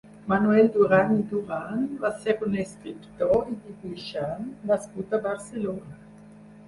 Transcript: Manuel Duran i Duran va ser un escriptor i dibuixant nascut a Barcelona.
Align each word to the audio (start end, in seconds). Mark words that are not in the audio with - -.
Manuel 0.31 0.67
Duran 0.75 1.11
i 1.17 1.25
Duran 1.33 1.83
va 2.05 2.11
ser 2.23 2.35
un 2.47 2.57
escriptor 2.63 3.35
i 3.51 3.59
dibuixant 3.67 4.49
nascut 4.73 5.15
a 5.19 5.25
Barcelona. 5.31 6.01